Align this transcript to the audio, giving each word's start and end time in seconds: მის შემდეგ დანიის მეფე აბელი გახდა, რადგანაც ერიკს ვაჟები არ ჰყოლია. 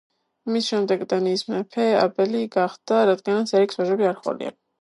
მის 0.53 0.69
შემდეგ 0.71 1.03
დანიის 1.11 1.43
მეფე 1.51 1.87
აბელი 1.99 2.43
გახდა, 2.59 3.05
რადგანაც 3.13 3.55
ერიკს 3.59 3.83
ვაჟები 3.83 4.13
არ 4.15 4.19
ჰყოლია. 4.23 4.59